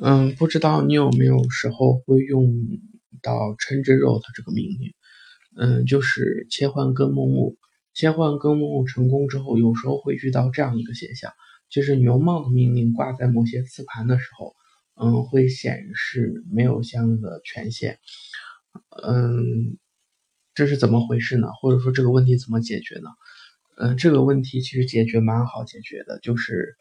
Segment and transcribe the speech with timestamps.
[0.00, 2.54] 嗯，不知道你有没有时候会用
[3.20, 4.94] 到 change route 这个命令？
[5.56, 7.56] 嗯，就是切换根目录。
[7.94, 11.32] 切换根目录成功之后，有时候会遇到这样一个现象，
[11.68, 14.54] 就是牛 mount 命令挂在某些磁盘的时候，
[14.94, 17.98] 嗯，会显示没有相应的权限。
[19.02, 19.78] 嗯，
[20.54, 21.48] 这是怎么回事呢？
[21.60, 23.08] 或者说这个问题怎么解决呢？
[23.78, 26.76] 嗯，这个问题其实解决蛮好解决的，就是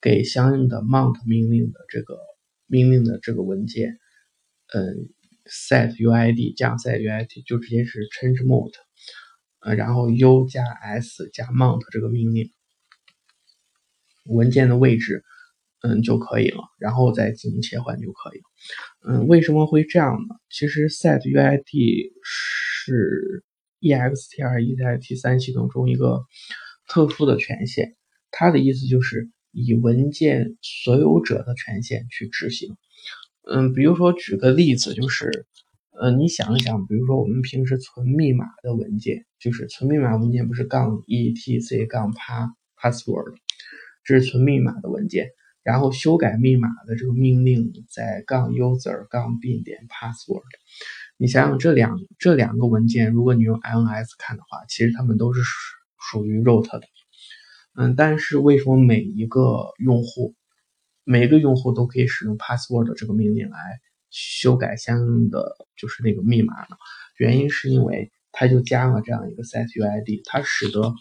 [0.00, 2.16] 给相应的 mount 命令的这个。
[2.66, 3.98] 命令的这个文件，
[4.72, 5.10] 嗯
[5.44, 8.72] ，set uid 加 set uid 就直接是 change mode，
[9.60, 12.50] 呃，然后 u 加 s 加 mount 这个命令，
[14.24, 15.22] 文件的位置，
[15.82, 18.44] 嗯就可以了，然后再进行切换就可以了。
[19.06, 20.36] 嗯，为什么会这样呢？
[20.48, 23.44] 其实 set uid 是
[23.80, 26.24] extr exit 三系统中一个
[26.88, 27.94] 特殊的权限，
[28.30, 29.30] 它的意思就是。
[29.54, 32.76] 以文件所有者的权限去执行，
[33.48, 35.46] 嗯，比如说举个例子，就是，
[35.92, 43.36] 呃，你想一想，比如说我们平时存密码的文件，就是存密码文件不是杠 etc 杠 pa password，
[44.02, 45.28] 这是存密码的文件，
[45.62, 50.42] 然后修改密码的这个命令在杠 user 杠 bin 点 password，
[51.16, 55.48] 你想想这两这两个文件，如果你用 ins 看的话，其实它们都是属
[56.10, 56.82] 属于 root 的。
[57.76, 60.36] 嗯，但是为什么每一个用户，
[61.02, 63.58] 每一个用户都可以使用 password 这个命令来
[64.10, 66.76] 修改相应的就是那个密码呢？
[67.18, 70.94] 原因是因为它就加了这样一个 set uid，它使得，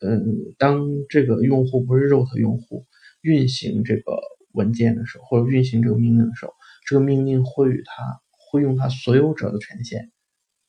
[0.00, 2.86] 嗯，当这个用户不是 root 用户
[3.20, 4.18] 运行这个
[4.52, 6.54] 文件的时候，或者运行这个命令的时候，
[6.86, 10.10] 这个命令会与它会用它所有者的权限，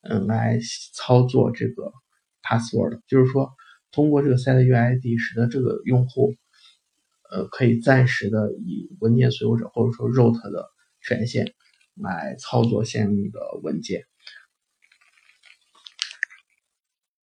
[0.01, 0.59] 嗯，来
[0.93, 1.93] 操作这个
[2.43, 3.49] password，就是说。
[3.91, 6.35] 通过这个 set uid，使得这个用户，
[7.31, 10.65] 呃，可以暂时的以文件所有者或者说 root 的
[11.01, 11.53] 权限
[11.95, 14.03] 来操作相应的文件。